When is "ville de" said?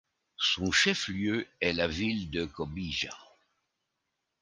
1.87-2.45